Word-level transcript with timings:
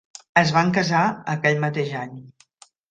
Es 0.41 0.53
van 0.55 0.71
casar 0.79 1.03
aquell 1.37 1.63
mateix 1.67 1.97
any. 2.05 2.21